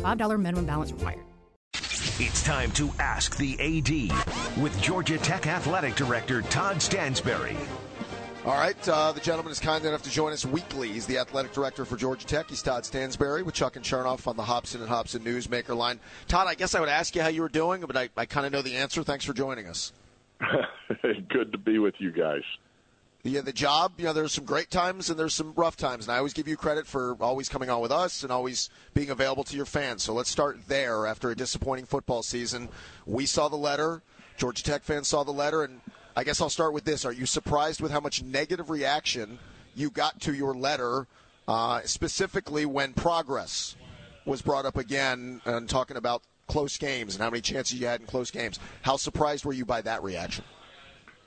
$5 0.00 0.40
minimum 0.40 0.66
balance 0.66 0.92
required. 0.92 1.20
It's 2.22 2.42
time 2.42 2.70
to 2.72 2.90
ask 2.98 3.36
the 3.36 3.54
AD 3.54 4.60
with 4.62 4.78
Georgia 4.82 5.16
Tech 5.18 5.46
Athletic 5.46 5.94
Director 5.94 6.42
Todd 6.42 6.82
Stansbury. 6.82 7.56
All 8.44 8.52
right, 8.52 8.88
uh, 8.88 9.12
the 9.12 9.20
gentleman 9.20 9.52
is 9.52 9.58
kind 9.58 9.84
enough 9.84 10.02
to 10.02 10.10
join 10.10 10.32
us 10.32 10.46
weekly. 10.46 10.88
He's 10.88 11.06
the 11.06 11.18
athletic 11.18 11.52
director 11.52 11.84
for 11.84 11.96
Georgia 11.96 12.26
Tech. 12.26 12.48
He's 12.48 12.62
Todd 12.62 12.84
Stansbury 12.84 13.42
with 13.42 13.54
Chuck 13.54 13.76
and 13.76 13.84
Chernoff 13.84 14.26
on 14.26 14.36
the 14.36 14.42
Hobson 14.42 14.80
and 14.80 14.88
Hobson 14.88 15.22
Newsmaker 15.22 15.76
line. 15.76 16.00
Todd, 16.26 16.46
I 16.46 16.54
guess 16.54 16.74
I 16.74 16.80
would 16.80 16.88
ask 16.88 17.14
you 17.14 17.22
how 17.22 17.28
you 17.28 17.42
were 17.42 17.48
doing, 17.50 17.82
but 17.82 17.96
I, 17.96 18.08
I 18.16 18.26
kind 18.26 18.46
of 18.46 18.52
know 18.52 18.62
the 18.62 18.76
answer. 18.76 19.02
Thanks 19.02 19.24
for 19.24 19.34
joining 19.34 19.66
us. 19.66 19.92
Good 21.28 21.52
to 21.52 21.58
be 21.58 21.78
with 21.78 21.94
you 21.98 22.12
guys 22.12 22.42
yeah, 23.22 23.42
the 23.42 23.52
job, 23.52 23.92
you 23.98 24.04
know, 24.04 24.12
there's 24.14 24.32
some 24.32 24.46
great 24.46 24.70
times 24.70 25.10
and 25.10 25.18
there's 25.18 25.34
some 25.34 25.52
rough 25.54 25.76
times. 25.76 26.06
And 26.06 26.14
I 26.14 26.18
always 26.18 26.32
give 26.32 26.48
you 26.48 26.56
credit 26.56 26.86
for 26.86 27.16
always 27.20 27.50
coming 27.50 27.68
on 27.68 27.80
with 27.80 27.92
us 27.92 28.22
and 28.22 28.32
always 28.32 28.70
being 28.94 29.10
available 29.10 29.44
to 29.44 29.56
your 29.56 29.66
fans. 29.66 30.02
So 30.02 30.14
let's 30.14 30.30
start 30.30 30.58
there 30.68 31.06
after 31.06 31.30
a 31.30 31.36
disappointing 31.36 31.84
football 31.84 32.22
season. 32.22 32.70
We 33.04 33.26
saw 33.26 33.48
the 33.48 33.56
letter. 33.56 34.02
Georgia 34.38 34.62
Tech 34.62 34.82
fans 34.82 35.08
saw 35.08 35.22
the 35.22 35.32
letter. 35.32 35.64
And 35.64 35.82
I 36.16 36.24
guess 36.24 36.40
I'll 36.40 36.48
start 36.48 36.72
with 36.72 36.84
this. 36.84 37.04
Are 37.04 37.12
you 37.12 37.26
surprised 37.26 37.82
with 37.82 37.92
how 37.92 38.00
much 38.00 38.22
negative 38.22 38.70
reaction 38.70 39.38
you 39.74 39.90
got 39.90 40.18
to 40.22 40.32
your 40.32 40.54
letter, 40.54 41.06
uh, 41.46 41.82
specifically 41.84 42.64
when 42.64 42.94
progress 42.94 43.76
was 44.24 44.40
brought 44.40 44.64
up 44.64 44.78
again 44.78 45.42
and 45.44 45.68
talking 45.68 45.98
about 45.98 46.22
close 46.46 46.78
games 46.78 47.14
and 47.14 47.22
how 47.22 47.30
many 47.30 47.42
chances 47.42 47.78
you 47.78 47.86
had 47.86 48.00
in 48.00 48.06
close 48.06 48.30
games? 48.30 48.58
How 48.80 48.96
surprised 48.96 49.44
were 49.44 49.52
you 49.52 49.66
by 49.66 49.82
that 49.82 50.02
reaction? 50.02 50.44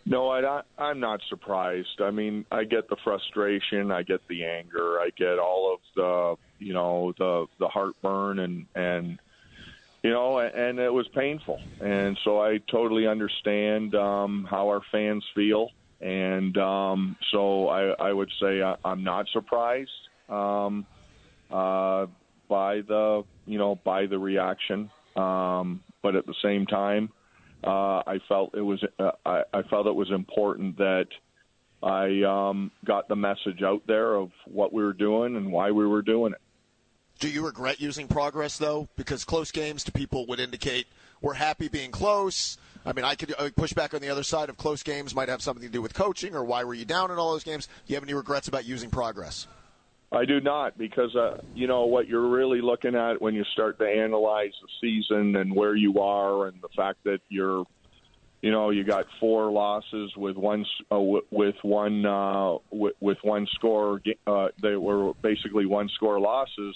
No, 0.05 0.29
I, 0.29 0.61
I'm 0.77 0.99
not 0.99 1.21
surprised. 1.29 2.01
I 2.01 2.11
mean, 2.11 2.45
I 2.51 2.65
get 2.65 2.89
the 2.89 2.97
frustration, 3.03 3.89
I 3.91 4.03
get 4.03 4.19
the 4.27 4.43
anger, 4.43 4.99
I 4.99 5.09
get 5.17 5.39
all 5.39 5.73
of 5.73 5.79
the, 5.95 6.63
you 6.65 6.73
know, 6.73 7.13
the 7.17 7.45
the 7.59 7.67
heartburn, 7.69 8.39
and 8.39 8.65
and 8.75 9.19
you 10.03 10.09
know, 10.09 10.39
and 10.39 10.79
it 10.79 10.91
was 10.91 11.07
painful, 11.15 11.57
and 11.79 12.17
so 12.25 12.41
I 12.41 12.59
totally 12.69 13.07
understand 13.07 13.95
um, 13.95 14.45
how 14.49 14.67
our 14.67 14.81
fans 14.91 15.23
feel, 15.33 15.69
and 16.01 16.57
um, 16.57 17.15
so 17.31 17.69
I, 17.69 17.91
I 17.91 18.11
would 18.11 18.29
say 18.41 18.61
I, 18.61 18.75
I'm 18.83 19.05
not 19.05 19.27
surprised 19.31 19.89
um, 20.27 20.85
uh, 21.49 22.07
by 22.49 22.81
the, 22.81 23.23
you 23.45 23.57
know, 23.57 23.79
by 23.85 24.07
the 24.07 24.19
reaction, 24.19 24.89
um, 25.15 25.81
but 26.01 26.17
at 26.17 26.25
the 26.25 26.35
same 26.43 26.65
time 26.65 27.09
uh, 27.63 28.03
I 28.05 28.19
felt 28.27 28.55
it 28.55 28.61
was 28.61 28.83
uh, 28.99 29.11
I, 29.25 29.43
I 29.53 29.61
felt 29.63 29.87
it 29.87 29.95
was 29.95 30.11
important 30.11 30.77
that 30.77 31.07
I 31.81 32.23
um, 32.23 32.71
got 32.85 33.07
the 33.07 33.15
message 33.15 33.61
out 33.63 33.83
there 33.87 34.15
of 34.15 34.31
what 34.45 34.73
we 34.73 34.83
were 34.83 34.93
doing 34.93 35.35
and 35.35 35.51
why 35.51 35.71
we 35.71 35.85
were 35.85 36.01
doing 36.01 36.33
it. 36.33 36.41
Do 37.19 37.29
you 37.29 37.45
regret 37.45 37.79
using 37.79 38.07
progress 38.07 38.57
though? 38.57 38.87
Because 38.95 39.23
close 39.23 39.51
games 39.51 39.83
to 39.85 39.91
people 39.91 40.25
would 40.27 40.39
indicate 40.39 40.87
we're 41.21 41.33
happy 41.33 41.69
being 41.69 41.91
close. 41.91 42.57
I 42.85 42.91
mean, 42.91 43.05
I 43.05 43.15
could 43.15 43.33
push 43.55 43.71
back 43.71 43.93
on 43.93 44.01
the 44.01 44.09
other 44.09 44.23
side 44.23 44.49
of 44.49 44.57
close 44.57 44.83
games 44.83 45.15
might 45.15 45.29
have 45.29 45.41
something 45.41 45.65
to 45.65 45.71
do 45.71 45.81
with 45.81 45.93
coaching 45.93 46.35
or 46.35 46.43
why 46.43 46.65
were 46.65 46.73
you 46.73 46.83
down 46.83 47.11
in 47.11 47.17
all 47.17 47.31
those 47.31 47.45
games. 47.45 47.67
Do 47.67 47.71
you 47.87 47.95
have 47.95 48.03
any 48.03 48.13
regrets 48.13 48.49
about 48.49 48.65
using 48.65 48.89
progress? 48.89 49.47
I 50.13 50.25
do 50.25 50.39
not 50.39 50.77
because 50.77 51.15
uh, 51.15 51.37
you 51.55 51.67
know 51.67 51.85
what 51.85 52.07
you're 52.07 52.29
really 52.29 52.61
looking 52.61 52.95
at 52.95 53.19
when 53.19 53.33
you 53.33 53.43
start 53.45 53.79
to 53.79 53.85
analyze 53.85 54.51
the 54.61 54.67
season 54.79 55.35
and 55.35 55.55
where 55.55 55.75
you 55.75 55.99
are 55.99 56.47
and 56.47 56.61
the 56.61 56.69
fact 56.75 57.03
that 57.05 57.19
you're 57.29 57.65
you 58.41 58.51
know 58.51 58.69
you 58.69 58.83
got 58.83 59.05
four 59.19 59.51
losses 59.51 60.15
with 60.15 60.37
one 60.37 60.65
uh, 60.91 60.99
with 60.99 61.55
one 61.63 62.05
uh, 62.05 62.57
with, 62.69 62.93
with 62.99 63.17
one 63.23 63.47
score 63.55 64.01
uh, 64.27 64.49
they 64.61 64.75
were 64.75 65.13
basically 65.23 65.65
one 65.65 65.89
score 65.89 66.19
losses. 66.19 66.75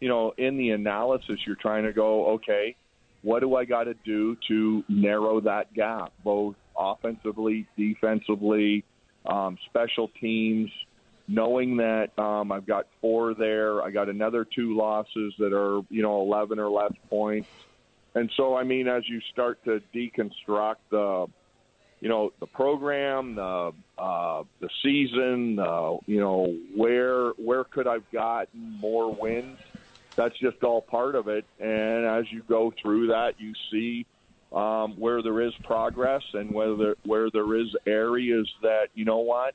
You 0.00 0.08
know 0.08 0.32
in 0.38 0.56
the 0.56 0.70
analysis 0.70 1.38
you're 1.46 1.56
trying 1.56 1.84
to 1.84 1.92
go 1.92 2.28
okay 2.34 2.76
what 3.22 3.40
do 3.40 3.54
I 3.56 3.66
got 3.66 3.84
to 3.84 3.94
do 4.06 4.38
to 4.48 4.82
narrow 4.88 5.42
that 5.42 5.74
gap 5.74 6.14
both 6.24 6.56
offensively 6.74 7.66
defensively 7.76 8.84
um, 9.26 9.58
special 9.68 10.10
teams 10.18 10.70
knowing 11.30 11.76
that 11.76 12.08
um, 12.18 12.50
I've 12.50 12.66
got 12.66 12.86
four 13.00 13.34
there, 13.34 13.82
I 13.82 13.90
got 13.90 14.08
another 14.08 14.44
two 14.44 14.76
losses 14.76 15.32
that 15.38 15.52
are 15.52 15.80
you 15.88 16.02
know 16.02 16.20
11 16.22 16.58
or 16.58 16.68
less 16.68 16.92
points, 17.08 17.50
and 18.14 18.30
so 18.36 18.56
I 18.56 18.64
mean 18.64 18.88
as 18.88 19.04
you 19.08 19.20
start 19.32 19.62
to 19.64 19.80
deconstruct 19.94 20.76
the 20.90 21.26
you 22.00 22.08
know 22.08 22.32
the 22.40 22.46
program, 22.46 23.36
the 23.36 23.72
uh, 23.96 24.42
the 24.60 24.68
season, 24.82 25.58
uh, 25.60 25.98
you 26.06 26.18
know 26.20 26.52
where 26.74 27.30
where 27.32 27.64
could 27.64 27.86
I've 27.86 28.10
gotten 28.12 28.78
more 28.80 29.14
wins. 29.14 29.58
That's 30.16 30.38
just 30.40 30.62
all 30.64 30.82
part 30.82 31.14
of 31.14 31.28
it, 31.28 31.44
and 31.60 32.04
as 32.04 32.24
you 32.32 32.42
go 32.48 32.72
through 32.82 33.06
that, 33.08 33.34
you 33.38 33.52
see 33.70 34.04
um, 34.52 34.98
where 34.98 35.22
there 35.22 35.40
is 35.40 35.52
progress 35.62 36.22
and 36.34 36.52
whether 36.52 36.96
where 37.04 37.30
there 37.30 37.54
is 37.56 37.68
areas 37.86 38.50
that 38.62 38.88
you 38.94 39.04
know 39.04 39.18
what 39.18 39.54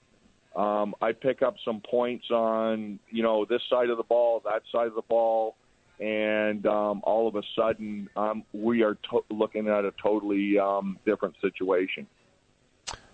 um, 0.56 0.96
I 1.02 1.12
pick 1.12 1.42
up 1.42 1.56
some 1.66 1.82
points 1.82 2.30
on 2.32 3.00
you 3.10 3.24
know 3.24 3.46
this 3.46 3.62
side 3.70 3.90
of 3.90 3.98
the 3.98 4.04
ball, 4.04 4.42
that 4.46 4.64
side 4.72 4.88
of 4.88 4.96
the 4.96 5.02
ball, 5.02 5.56
and 6.00 6.66
um, 6.66 7.02
all 7.04 7.28
of 7.28 7.36
a 7.36 7.44
sudden 7.56 8.10
um, 8.16 8.44
we 8.54 8.82
are 8.84 8.96
to- 9.12 9.26
looking 9.30 9.68
at 9.68 9.86
a 9.86 9.94
totally 10.02 10.58
um, 10.58 10.98
different 11.06 11.36
situation. 11.42 12.08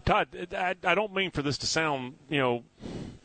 Todd, 0.06 0.28
I, 0.52 0.76
I 0.84 0.96
don't 0.96 1.14
mean 1.14 1.32
for 1.32 1.42
this 1.42 1.58
to 1.60 1.68
sound 1.68 2.16
you 2.30 2.40
know 2.40 2.64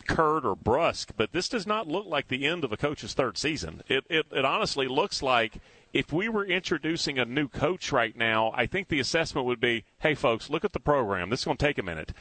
curt 0.06 0.46
or 0.46 0.54
brusque, 0.54 1.12
but 1.16 1.32
this 1.32 1.48
does 1.48 1.66
not 1.66 1.88
look 1.88 2.06
like 2.06 2.28
the 2.28 2.46
end 2.46 2.64
of 2.64 2.72
a 2.72 2.76
coach's 2.76 3.12
third 3.12 3.36
season. 3.36 3.82
It, 3.88 4.04
it, 4.08 4.26
it 4.30 4.44
honestly 4.44 4.86
looks 4.86 5.20
like 5.20 5.58
if 5.96 6.12
we 6.12 6.28
were 6.28 6.44
introducing 6.44 7.18
a 7.18 7.24
new 7.24 7.48
coach 7.48 7.90
right 7.90 8.14
now, 8.14 8.52
I 8.54 8.66
think 8.66 8.88
the 8.88 9.00
assessment 9.00 9.46
would 9.46 9.60
be, 9.60 9.84
hey, 10.00 10.14
folks, 10.14 10.50
look 10.50 10.62
at 10.62 10.74
the 10.74 10.80
program. 10.80 11.30
This 11.30 11.40
is 11.40 11.44
going 11.46 11.56
to 11.56 11.64
take 11.64 11.78
a 11.78 11.82
minute. 11.82 12.12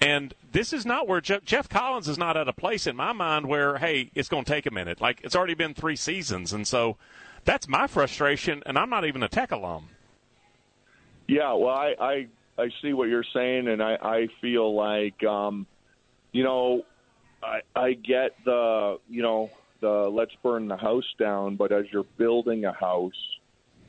And 0.00 0.34
this 0.52 0.72
is 0.72 0.86
not 0.86 1.08
where 1.08 1.20
Jeff, 1.20 1.44
Geoff 1.44 1.68
Collins 1.68 2.06
is 2.08 2.16
not 2.16 2.36
at 2.36 2.46
a 2.46 2.52
place 2.52 2.86
in 2.86 2.94
my 2.94 3.12
mind 3.12 3.46
where, 3.46 3.78
hey, 3.78 4.12
it's 4.14 4.28
going 4.28 4.44
to 4.44 4.50
take 4.52 4.66
a 4.66 4.70
minute. 4.70 5.00
Like, 5.00 5.20
it's 5.24 5.34
already 5.34 5.54
been 5.54 5.74
three 5.74 5.96
seasons. 5.96 6.52
And 6.52 6.64
so 6.64 6.96
that's 7.44 7.66
my 7.66 7.88
frustration, 7.88 8.62
and 8.66 8.78
I'm 8.78 8.88
not 8.88 9.04
even 9.04 9.24
a 9.24 9.28
tech 9.28 9.50
alum. 9.50 9.88
Yeah, 11.26 11.54
well, 11.54 11.74
I, 11.74 11.96
I, 11.98 12.26
I 12.56 12.70
see 12.82 12.92
what 12.92 13.08
you're 13.08 13.24
saying, 13.24 13.66
and 13.66 13.82
I, 13.82 13.96
I 14.00 14.28
feel 14.40 14.72
like, 14.72 15.24
um, 15.24 15.66
you 16.30 16.44
know, 16.44 16.84
I, 17.42 17.62
I 17.74 17.94
get 17.94 18.36
the, 18.44 19.00
you 19.10 19.22
know, 19.22 19.50
the 19.84 20.10
let's 20.10 20.34
burn 20.42 20.68
the 20.68 20.76
house 20.76 21.10
down, 21.18 21.56
but 21.56 21.70
as 21.72 21.84
you're 21.92 22.10
building 22.18 22.64
a 22.64 22.72
house, 22.72 23.12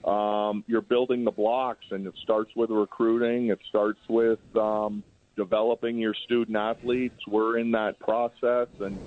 um, 0.03 0.63
you're 0.67 0.81
building 0.81 1.23
the 1.23 1.31
blocks, 1.31 1.85
and 1.91 2.05
it 2.05 2.13
starts 2.23 2.51
with 2.55 2.69
recruiting. 2.69 3.49
It 3.49 3.59
starts 3.69 3.99
with, 4.09 4.39
um,– 4.55 5.03
developing 5.35 5.97
your 5.97 6.15
student 6.25 6.57
athletes. 6.57 7.15
We're 7.27 7.57
in 7.59 7.71
that 7.71 7.99
process, 7.99 8.67
and 8.79 8.97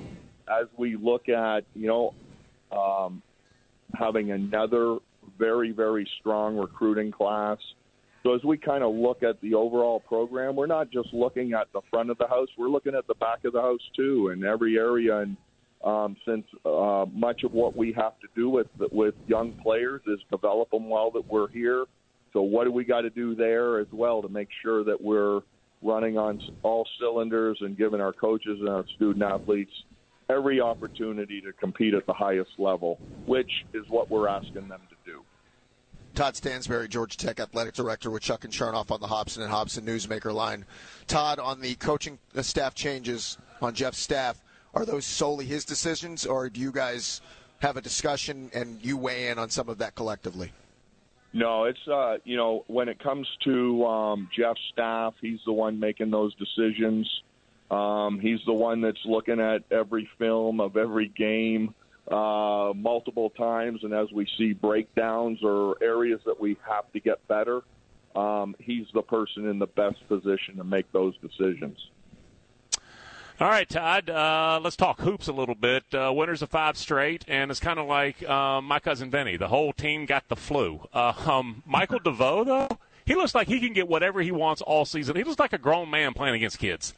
as 0.49 0.66
we 0.76 0.97
look 0.97 1.28
at 1.28 1.60
you 1.75 1.87
know 1.87 2.15
um, 2.76 3.22
having 3.94 4.31
another 4.31 4.99
very 5.38 5.73
very 5.73 6.08
strong 6.20 6.56
recruiting 6.56 7.11
class. 7.11 7.58
So 8.25 8.34
as 8.34 8.43
we 8.43 8.58
kind 8.58 8.82
of 8.82 8.94
look 8.94 9.23
at 9.23 9.41
the 9.41 9.55
overall 9.55 10.00
program, 10.00 10.56
we're 10.56 10.67
not 10.67 10.91
just 10.91 11.14
looking 11.14 11.52
at 11.52 11.73
the 11.73 11.81
front 11.91 12.11
of 12.11 12.19
the 12.19 12.26
house; 12.26 12.49
we're 12.58 12.69
looking 12.69 12.94
at 12.94 13.06
the 13.06 13.14
back 13.14 13.44
of 13.44 13.52
the 13.52 13.61
house 13.61 13.81
too, 13.96 14.31
in 14.31 14.44
every 14.44 14.76
area. 14.76 15.19
And 15.19 15.37
um, 15.85 16.17
since 16.27 16.45
uh, 16.65 17.07
much 17.13 17.45
of 17.45 17.53
what 17.53 17.77
we 17.77 17.93
have 17.93 18.19
to 18.21 18.29
do 18.35 18.49
with 18.49 18.67
with 18.91 19.15
young 19.27 19.53
players 19.63 20.03
is 20.07 20.19
develop 20.31 20.71
them 20.71 20.89
while 20.89 21.11
that 21.13 21.27
we're 21.29 21.49
here, 21.49 21.85
so 22.33 22.43
what 22.43 22.65
do 22.65 22.73
we 22.73 22.85
got 22.85 23.03
to 23.03 23.11
do 23.11 23.35
there 23.35 23.79
as 23.79 23.87
well 23.93 24.23
to 24.23 24.29
make 24.29 24.49
sure 24.63 24.85
that 24.85 25.01
we're 25.01 25.41
running 25.83 26.19
on 26.19 26.41
all 26.63 26.87
cylinders 27.01 27.59
and 27.61 27.77
giving 27.77 28.01
our 28.01 28.13
coaches 28.13 28.59
and 28.61 28.69
our 28.69 28.85
student 28.97 29.23
athletes 29.23 29.73
every 30.29 30.61
opportunity 30.61 31.41
to 31.41 31.53
compete 31.53 31.95
at 31.95 32.05
the 32.07 32.13
highest 32.13 32.51
level, 32.59 32.99
which 33.27 33.51
is 33.73 33.85
what 33.89 34.11
we're 34.11 34.29
asking 34.29 34.69
them 34.69 34.81
to 34.91 34.97
do. 35.11 35.23
Todd 36.15 36.37
Stansbury, 36.37 36.89
Georgia 36.89 37.17
Tech 37.17 37.39
Athletic 37.39 37.75
Director 37.75 38.11
with 38.11 38.23
Chuck 38.23 38.45
and 38.45 38.53
Chernoff 38.53 38.91
on 38.91 39.01
the 39.01 39.07
Hobson 39.07 39.43
and 39.43 39.51
Hobson 39.51 39.87
Newsmaker 39.87 40.35
line. 40.35 40.65
Todd, 41.07 41.39
on 41.39 41.61
the 41.61 41.77
coaching 41.77 42.19
staff 42.43 42.75
changes 42.75 43.39
on 43.63 43.75
Geoff's 43.75 43.99
staff, 43.99 44.43
are 44.75 44.85
those 44.85 45.05
solely 45.05 45.44
his 45.44 45.65
decisions, 45.65 46.26
or 46.26 46.49
do 46.49 46.61
you 46.61 46.73
guys 46.73 47.20
have 47.61 47.76
a 47.76 47.81
discussion 47.81 48.50
and 48.55 48.79
you 48.85 48.97
weigh 48.97 49.29
in 49.29 49.38
on 49.38 49.50
some 49.50 49.69
of 49.69 49.79
that 49.79 49.94
collectively? 49.94 50.53
No, 51.32 51.65
it's 51.65 51.87
uh, 51.87 52.19
you 52.25 52.37
know 52.37 52.65
when 52.69 52.88
it 52.88 52.99
comes 52.99 53.29
to 53.44 53.85
um, 53.85 54.29
Geoff's 54.35 54.61
staff, 54.73 55.15
he's 55.20 55.41
the 55.44 55.53
one 55.53 55.79
making 55.79 56.11
those 56.11 56.35
decisions. 56.37 57.23
Um, 57.70 58.19
he's 58.19 58.41
the 58.47 58.55
one 58.55 58.81
that's 58.81 59.05
looking 59.05 59.41
at 59.41 59.62
every 59.70 60.09
film 60.19 60.59
of 60.61 60.79
every 60.79 61.09
game 61.09 61.75
uh, 62.11 62.73
multiple 62.75 63.29
times, 63.31 63.85
and 63.85 63.93
as 63.93 64.11
we 64.11 64.26
see 64.38 64.55
breakdowns 64.55 65.41
or 65.43 65.76
areas 65.82 66.20
that 66.25 66.41
we 66.41 66.56
have 66.67 66.91
to 66.93 67.00
get 67.00 67.26
better, 67.29 67.61
um, 68.17 68.56
he's 68.59 68.87
the 68.94 69.03
person 69.03 69.47
in 69.47 69.59
the 69.59 69.67
best 69.67 70.06
position 70.09 70.56
to 70.56 70.65
make 70.65 70.91
those 70.93 71.15
decisions. 71.19 71.79
All 73.40 73.49
right, 73.49 73.69
Todd. 73.69 74.11
Uh, 74.11 74.58
let's 74.61 74.75
talk 74.75 75.00
hoops 75.00 75.29
a 75.29 75.32
little 75.32 75.55
bit. 75.55 75.85
Uh, 75.94 76.12
winners 76.12 76.43
of 76.43 76.50
five 76.50 76.76
straight, 76.76 77.25
and 77.29 77.52
it's 77.52 77.61
kind 77.61 77.79
of 77.79 77.87
like 77.87 78.29
uh, 78.29 78.61
my 78.61 78.81
cousin 78.81 79.12
Vinny. 79.12 79.37
The 79.37 79.46
whole 79.46 79.73
team 79.73 80.06
got 80.06 80.26
the 80.26 80.35
flu. 80.35 80.88
Uh, 80.93 81.12
um, 81.25 81.62
Michael 81.64 82.00
DeVoe, 82.00 82.43
though, 82.43 82.69
he 83.06 83.14
looks 83.14 83.37
like 83.37 83.46
he 83.46 83.61
can 83.61 83.73
get 83.73 83.87
whatever 83.87 84.20
he 84.23 84.32
wants 84.32 84.61
all 84.61 84.85
season. 84.85 85.14
He 85.14 85.23
looks 85.23 85.38
like 85.38 85.52
a 85.52 85.58
grown 85.58 85.88
man 85.88 86.14
playing 86.14 86.35
against 86.35 86.58
kids. 86.58 86.94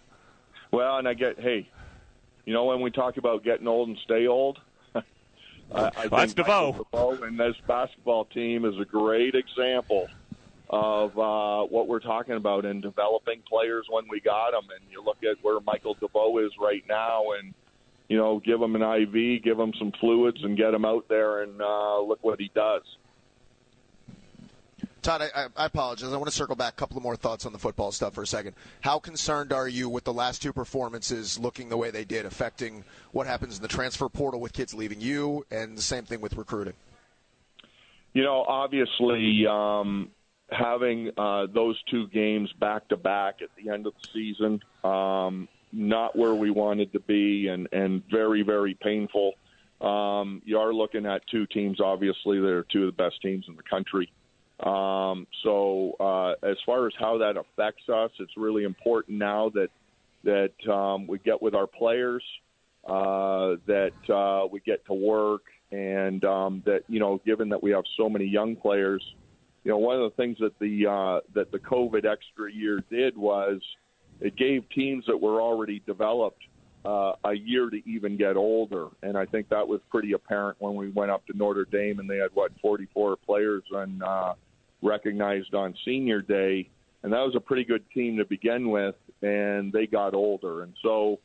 Well, 0.70 0.96
and 0.96 1.06
I 1.06 1.12
get, 1.12 1.38
hey, 1.38 1.69
you 2.46 2.54
know, 2.54 2.64
when 2.64 2.81
we 2.81 2.90
talk 2.90 3.19
about 3.19 3.44
getting 3.44 3.69
old 3.69 3.90
and 3.90 3.98
stay 3.98 4.26
old, 4.26 4.58
I, 4.94 5.02
I 5.75 5.90
well, 6.06 6.20
that's 6.20 6.32
DeVoe. 6.32 6.86
DeVoe 6.90 7.22
and 7.22 7.38
this 7.38 7.56
basketball 7.66 8.25
team 8.25 8.64
is 8.64 8.78
a 8.81 8.86
great 8.86 9.34
example 9.34 10.08
of 10.70 11.19
uh, 11.19 11.67
what 11.67 11.88
we're 11.88 12.00
talking 12.00 12.37
about 12.37 12.64
in 12.64 12.81
developing 12.81 13.43
players 13.49 13.87
when 13.90 14.05
we 14.08 14.20
got 14.20 14.52
them. 14.52 14.69
And 14.75 14.90
you 14.90 15.02
look 15.05 15.19
at 15.25 15.43
where 15.43 15.58
Michael 15.61 15.94
DeVoe 15.94 16.38
is 16.38 16.52
right 16.61 16.84
now, 16.88 17.32
and 17.38 17.52
you 18.08 18.17
know, 18.17 18.40
give 18.40 18.62
him 18.62 18.76
an 18.76 18.82
IV, 18.82 19.43
give 19.43 19.58
him 19.58 19.72
some 19.78 19.93
fluids, 20.00 20.43
and 20.43 20.56
get 20.56 20.72
him 20.72 20.84
out 20.84 21.06
there, 21.08 21.43
and 21.43 21.61
uh, 21.61 22.00
look 22.00 22.19
what 22.22 22.40
he 22.40 22.50
does. 22.55 22.82
Todd, 25.02 25.22
I, 25.34 25.46
I, 25.56 25.67
apologize. 25.67 26.12
I 26.12 26.17
want 26.17 26.26
to 26.26 26.37
circle 26.37 26.56
back 26.56 26.75
a 26.75 26.76
couple 26.76 26.96
of 26.96 27.02
more 27.02 27.17
thoughts 27.17 27.46
on 27.46 27.52
the 27.52 27.58
football 27.58 27.90
stuff 27.90 28.14
for 28.14 28.22
a 28.22 28.26
second. 28.26 28.55
How 28.81 28.99
concerned 28.99 29.52
are 29.52 29.67
you 29.67 29.88
with 29.88 30.05
the 30.05 30.12
last 30.12 30.43
two 30.43 30.52
performances 30.52 31.38
looking 31.38 31.69
the 31.69 31.76
way 31.76 31.90
they 31.90 32.05
did, 32.05 32.26
affecting 32.26 32.84
what 33.12 33.26
happens 33.26 33.56
in 33.56 33.62
the 33.62 33.69
transfer 33.69 34.08
portal 34.08 34.40
with 34.40 34.52
kids 34.52 34.75
leaving 34.75 35.00
you, 35.00 35.46
and 35.50 35.76
the 35.76 35.82
same 35.82 36.05
thing 36.05 36.20
with 36.20 36.37
recruiting? 36.37 36.75
You 38.12 38.25
know, 38.25 38.44
obviously, 38.46 39.46
um, 39.49 40.11
having 40.50 41.11
uh, 41.17 41.47
those 41.52 41.81
two 41.91 42.08
games 42.08 42.52
back 42.61 42.88
to 42.88 42.97
back 42.97 43.37
at 43.43 43.49
the 43.56 43.70
end 43.73 43.87
of 43.87 43.94
the 44.00 44.08
season, 44.12 44.61
um, 44.85 45.49
not 45.73 46.17
where 46.17 46.35
we 46.35 46.50
wanted 46.50 46.93
to 46.93 47.00
be, 47.00 47.49
and 47.49 47.69
and 47.73 48.02
very 48.11 48.43
very 48.43 48.75
painful. 48.75 49.35
Um, 49.81 50.43
you 50.44 50.58
are 50.58 50.75
looking 50.75 51.06
at 51.06 51.23
two 51.31 51.47
teams. 51.47 51.81
Obviously, 51.81 52.41
they're 52.41 52.64
two 52.64 52.87
of 52.87 52.97
the 52.97 53.02
best 53.02 53.20
teams 53.23 53.47
in 53.49 53.56
the 53.56 53.62
country. 53.62 54.12
Um, 54.61 55.26
so 55.43 55.97
uh, 56.00 56.47
as 56.47 56.56
far 56.67 56.87
as 56.87 56.93
how 56.99 57.19
that 57.19 57.37
affects 57.37 57.88
us, 57.88 58.11
it's 58.19 58.37
really 58.37 58.64
important 58.64 59.19
now 59.19 59.50
that 59.55 59.69
that 60.23 60.70
um, 60.70 61.06
we 61.06 61.19
get 61.19 61.41
with 61.41 61.55
our 61.55 61.67
players, 61.67 62.23
uh, 62.87 63.56
that 63.67 63.93
uh, 64.12 64.46
we 64.50 64.61
get 64.61 64.85
to 64.87 64.93
work, 64.93 65.43
and 65.73 66.23
um, 66.25 66.62
that 66.67 66.82
you 66.88 67.00
know, 67.00 67.20
given 67.25 67.49
that 67.50 67.62
we 67.62 67.70
have 67.70 67.85
so 67.96 68.08
many 68.08 68.26
young 68.26 68.55
players, 68.56 69.03
you 69.64 69.70
know, 69.70 69.78
one 69.78 70.00
of 70.00 70.10
the 70.10 70.16
things 70.16 70.38
that 70.40 70.58
the 70.58 70.86
uh, 70.86 71.20
that 71.34 71.52
the 71.52 71.58
COVID 71.58 72.04
extra 72.04 72.52
year 72.52 72.82
did 72.90 73.16
was 73.16 73.60
it 74.20 74.36
gave 74.36 74.68
teams 74.70 75.04
that 75.06 75.16
were 75.16 75.40
already 75.40 75.82
developed 75.86 76.42
uh, 76.84 77.12
a 77.24 77.34
year 77.34 77.68
to 77.70 77.76
even 77.88 78.16
get 78.16 78.36
older, 78.36 78.88
and 79.02 79.16
I 79.16 79.26
think 79.26 79.48
that 79.50 79.66
was 79.66 79.80
pretty 79.90 80.12
apparent 80.12 80.56
when 80.60 80.74
we 80.74 80.90
went 80.90 81.10
up 81.10 81.26
to 81.26 81.36
Notre 81.36 81.66
Dame 81.66 81.98
and 81.98 82.08
they 82.08 82.16
had 82.18 82.30
what 82.34 82.52
44 82.62 83.16
players 83.16 83.62
and. 83.72 84.02
Uh, 84.02 84.34
recognized 84.82 85.54
on 85.54 85.74
senior 85.84 86.22
day, 86.22 86.68
and 87.02 87.12
that 87.12 87.20
was 87.20 87.34
a 87.36 87.40
pretty 87.40 87.64
good 87.64 87.84
team 87.92 88.16
to 88.18 88.24
begin 88.24 88.70
with, 88.70 88.94
and 89.22 89.72
they 89.72 89.86
got 89.86 90.14
older, 90.14 90.62
and 90.62 90.74
so 90.82 91.18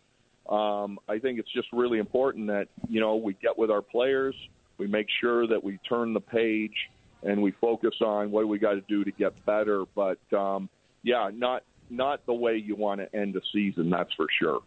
um, 0.49 0.99
I 1.07 1.19
think 1.19 1.39
it's 1.39 1.51
just 1.53 1.67
really 1.73 1.99
important 1.99 2.47
that 2.47 2.67
you 2.87 2.99
know 2.99 3.15
we 3.15 3.33
get 3.41 3.57
with 3.57 3.71
our 3.71 3.81
players, 3.81 4.35
we 4.77 4.87
make 4.87 5.07
sure 5.21 5.47
that 5.47 5.63
we 5.63 5.79
turn 5.87 6.13
the 6.13 6.19
page, 6.19 6.75
and 7.23 7.41
we 7.41 7.51
focus 7.59 7.95
on 8.01 8.31
what 8.31 8.47
we 8.47 8.59
got 8.59 8.73
to 8.73 8.81
do 8.81 9.03
to 9.03 9.11
get 9.11 9.45
better. 9.45 9.85
But 9.95 10.19
um, 10.33 10.69
yeah, 11.03 11.29
not 11.33 11.63
not 11.89 12.25
the 12.25 12.33
way 12.33 12.57
you 12.57 12.75
want 12.75 13.01
to 13.01 13.15
end 13.15 13.35
a 13.35 13.41
season, 13.53 13.89
that's 13.89 14.13
for 14.13 14.27
sure. 14.39 14.61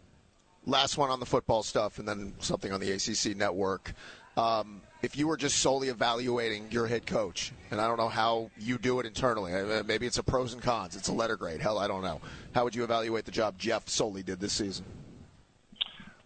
Last 0.65 0.97
one 0.97 1.09
on 1.09 1.19
the 1.19 1.25
football 1.25 1.63
stuff, 1.63 1.99
and 1.99 2.07
then 2.07 2.33
something 2.39 2.71
on 2.71 2.79
the 2.79 2.91
ACC 2.91 3.35
network. 3.35 3.93
Um, 4.37 4.81
if 5.01 5.17
you 5.17 5.27
were 5.27 5.37
just 5.37 5.57
solely 5.57 5.89
evaluating 5.89 6.71
your 6.71 6.87
head 6.87 7.05
coach, 7.05 7.51
and 7.71 7.79
I 7.79 7.87
don't 7.87 7.97
know 7.97 8.09
how 8.09 8.51
you 8.59 8.77
do 8.77 8.99
it 8.99 9.05
internally, 9.05 9.51
maybe 9.85 10.05
it's 10.05 10.17
a 10.17 10.23
pros 10.23 10.53
and 10.53 10.61
cons, 10.61 10.95
it's 10.95 11.07
a 11.07 11.13
letter 11.13 11.37
grade. 11.37 11.61
Hell, 11.61 11.77
I 11.77 11.87
don't 11.87 12.03
know. 12.03 12.21
How 12.53 12.63
would 12.65 12.75
you 12.75 12.83
evaluate 12.83 13.25
the 13.25 13.31
job 13.31 13.57
Geoff 13.57 13.89
solely 13.89 14.23
did 14.23 14.39
this 14.39 14.53
season? 14.53 14.85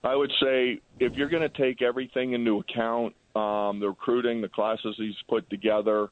I 0.03 0.15
would 0.15 0.31
say 0.41 0.81
if 0.99 1.13
you're 1.13 1.29
going 1.29 1.49
to 1.49 1.57
take 1.57 1.81
everything 1.81 2.33
into 2.33 2.59
account, 2.59 3.15
um, 3.35 3.79
the 3.79 3.87
recruiting, 3.87 4.41
the 4.41 4.49
classes 4.49 4.95
he's 4.97 5.15
put 5.27 5.49
together, 5.49 6.03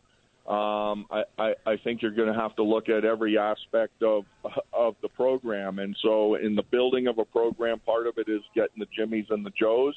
um, 0.47 1.05
I, 1.11 1.23
I, 1.37 1.53
I 1.65 1.77
think 1.83 2.01
you're 2.01 2.11
going 2.11 2.33
to 2.33 2.39
have 2.39 2.55
to 2.55 2.63
look 2.63 2.89
at 2.89 3.05
every 3.05 3.37
aspect 3.37 4.01
of 4.01 4.25
of 4.73 4.95
the 5.01 5.09
program. 5.09 5.79
And 5.79 5.95
so, 6.01 6.35
in 6.35 6.55
the 6.55 6.63
building 6.63 7.07
of 7.07 7.19
a 7.19 7.25
program, 7.25 7.79
part 7.79 8.07
of 8.07 8.17
it 8.17 8.27
is 8.27 8.41
getting 8.55 8.79
the 8.79 8.87
Jimmies 8.95 9.27
and 9.29 9.45
the 9.45 9.51
Joes 9.51 9.95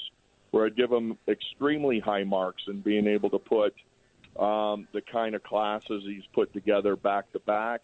where 0.54 0.66
I'd 0.66 0.76
give 0.76 0.92
him 0.92 1.18
extremely 1.26 1.98
high 1.98 2.22
marks 2.22 2.62
in 2.68 2.80
being 2.80 3.08
able 3.08 3.28
to 3.30 3.40
put 3.40 3.74
um, 4.38 4.86
the 4.92 5.00
kind 5.00 5.34
of 5.34 5.42
classes 5.42 6.04
he's 6.06 6.22
put 6.32 6.52
together 6.52 6.94
back 6.94 7.32
to 7.32 7.40
back. 7.40 7.80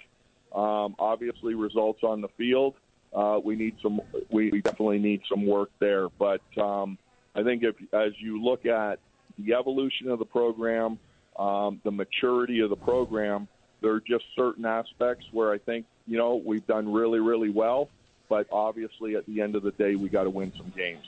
Um, 0.54 0.94
obviously, 1.00 1.54
results 1.54 2.04
on 2.04 2.20
the 2.20 2.28
field. 2.38 2.74
Uh, 3.12 3.40
we 3.42 3.56
need 3.56 3.74
some. 3.82 4.00
We 4.30 4.60
definitely 4.60 5.00
need 5.00 5.22
some 5.28 5.46
work 5.46 5.70
there. 5.80 6.08
But 6.10 6.42
um, 6.58 6.96
I 7.34 7.42
think 7.42 7.64
if, 7.64 7.74
as 7.92 8.12
you 8.20 8.40
look 8.40 8.64
at 8.66 9.00
the 9.44 9.54
evolution 9.54 10.08
of 10.08 10.18
the 10.18 10.24
program, 10.24 10.98
um, 11.38 11.80
the 11.84 11.90
maturity 11.90 12.60
of 12.60 12.70
the 12.70 12.76
program, 12.76 13.48
there 13.80 13.92
are 13.92 14.00
just 14.00 14.24
certain 14.36 14.64
aspects 14.64 15.26
where 15.32 15.52
I 15.52 15.58
think 15.58 15.86
you 16.06 16.18
know 16.18 16.42
we've 16.44 16.66
done 16.66 16.92
really, 16.92 17.20
really 17.20 17.50
well. 17.50 17.88
But 18.28 18.46
obviously, 18.52 19.16
at 19.16 19.26
the 19.26 19.40
end 19.40 19.56
of 19.56 19.62
the 19.64 19.72
day, 19.72 19.96
we 19.96 20.08
got 20.08 20.24
to 20.24 20.30
win 20.30 20.52
some 20.56 20.72
games. 20.76 21.04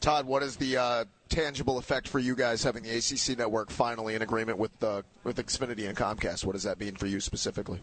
Todd, 0.00 0.26
what 0.26 0.42
is 0.42 0.56
the 0.56 0.76
uh, 0.76 1.04
tangible 1.28 1.78
effect 1.78 2.08
for 2.08 2.18
you 2.18 2.34
guys 2.34 2.62
having 2.62 2.82
the 2.82 2.90
ACC 2.90 3.38
network 3.38 3.70
finally 3.70 4.14
in 4.14 4.22
agreement 4.22 4.58
with 4.58 4.82
uh, 4.82 5.02
with 5.24 5.36
Xfinity 5.36 5.88
and 5.88 5.96
Comcast? 5.96 6.44
What 6.44 6.52
does 6.52 6.64
that 6.64 6.78
mean 6.80 6.96
for 6.96 7.06
you 7.06 7.20
specifically? 7.20 7.80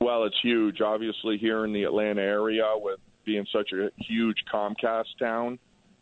Well, 0.00 0.24
it's 0.24 0.38
huge. 0.42 0.80
Obviously, 0.80 1.38
here 1.38 1.64
in 1.64 1.72
the 1.72 1.84
Atlanta 1.84 2.20
area, 2.20 2.64
with 2.76 3.00
being 3.24 3.46
such 3.52 3.72
a 3.72 3.90
huge 3.96 4.44
Comcast 4.52 5.18
town, 5.18 5.58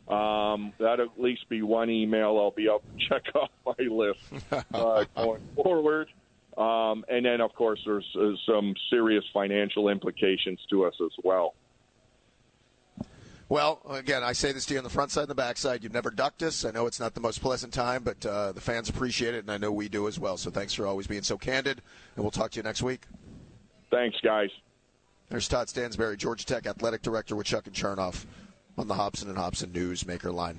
um, 0.09 0.73
that'll 0.78 1.06
at 1.06 1.21
least 1.21 1.49
be 1.49 1.62
one 1.62 1.90
email 1.90 2.38
I'll 2.38 2.50
be 2.50 2.64
to 2.64 2.78
check 3.09 3.23
off 3.35 3.50
my 3.64 3.85
list 3.85 4.21
uh, 4.75 5.04
going 5.16 5.42
forward. 5.54 6.09
Um, 6.56 7.04
and 7.09 7.25
then, 7.25 7.40
of 7.40 7.54
course, 7.54 7.80
there's 7.87 8.06
uh, 8.18 8.32
some 8.47 8.75
serious 8.90 9.25
financial 9.32 9.88
implications 9.88 10.61
to 10.71 10.85
us 10.85 10.94
as 11.02 11.12
well. 11.25 11.54
Well, 13.49 13.80
again, 13.88 14.23
I 14.23 14.32
say 14.32 14.52
this 14.52 14.64
to 14.66 14.75
you 14.75 14.78
on 14.78 14.85
the 14.85 14.90
front 14.90 15.11
side 15.11 15.23
and 15.23 15.30
the 15.30 15.35
back 15.35 15.56
side. 15.59 15.82
You've 15.82 15.92
never 15.92 16.11
ducked 16.11 16.42
us. 16.42 16.64
I 16.64 16.71
know 16.71 16.87
it's 16.87 17.00
not 17.00 17.14
the 17.14 17.21
most 17.21 17.42
pleasant 17.42 17.73
time, 17.73 18.02
but 18.02 18.25
uh, 18.25 18.52
the 18.52 18.61
fans 18.61 18.88
appreciate 18.88 19.35
it, 19.35 19.40
and 19.40 19.50
I 19.50 19.59
know 19.59 19.71
we 19.71 19.88
do 19.88 20.09
as 20.09 20.18
well. 20.18 20.37
So 20.37 20.50
thanks 20.50 20.73
for 20.73 20.87
always 20.87 21.06
being 21.06 21.23
so 21.23 21.37
candid, 21.37 21.82
and 22.16 22.25
we'll 22.25 22.30
talk 22.30 22.50
to 22.52 22.59
you 22.59 22.62
next 22.62 22.82
week. 22.82 23.02
Thanks, 23.90 24.16
guys. 24.23 24.49
There's 25.28 25.49
Todd 25.49 25.68
Stansbury, 25.68 26.16
Georgia 26.16 26.47
Tech 26.47 26.66
Athletic 26.66 27.02
Director 27.02 27.37
with 27.37 27.47
Chuck 27.47 27.66
and 27.66 27.76
Chernoff 27.76 28.26
on 28.79 28.88
the 28.88 28.95
Hobson 28.95 29.29
and 29.29 29.38
Hobson 29.38 29.71
Newsmaker 29.71 30.33
line. 30.33 30.59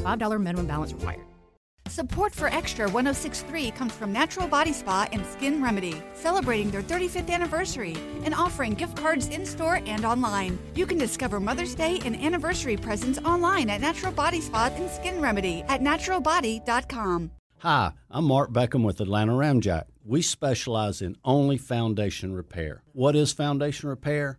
$5 0.00 0.40
minimum 0.40 0.66
balance 0.66 0.92
required. 0.92 1.24
Support 1.90 2.32
for 2.32 2.46
Extra 2.46 2.88
1063 2.88 3.72
comes 3.72 3.92
from 3.92 4.12
Natural 4.12 4.46
Body 4.46 4.72
Spa 4.72 5.08
and 5.10 5.26
Skin 5.26 5.60
Remedy, 5.60 6.00
celebrating 6.14 6.70
their 6.70 6.82
35th 6.82 7.28
anniversary 7.28 7.96
and 8.22 8.32
offering 8.32 8.74
gift 8.74 8.96
cards 8.96 9.26
in 9.26 9.44
store 9.44 9.80
and 9.86 10.04
online. 10.04 10.56
You 10.76 10.86
can 10.86 10.98
discover 10.98 11.40
Mother's 11.40 11.74
Day 11.74 11.98
and 12.04 12.14
anniversary 12.14 12.76
presents 12.76 13.18
online 13.24 13.68
at 13.70 13.80
Natural 13.80 14.12
Body 14.12 14.40
Spa 14.40 14.70
and 14.76 14.88
Skin 14.88 15.20
Remedy 15.20 15.62
at 15.62 15.80
naturalbody.com. 15.80 17.32
Hi, 17.58 17.92
I'm 18.08 18.24
Mark 18.24 18.52
Beckham 18.52 18.84
with 18.84 19.00
Atlanta 19.00 19.32
Ramjack. 19.32 19.86
We 20.04 20.22
specialize 20.22 21.02
in 21.02 21.16
only 21.24 21.58
foundation 21.58 22.32
repair. 22.32 22.84
What 22.92 23.16
is 23.16 23.32
foundation 23.32 23.88
repair? 23.88 24.38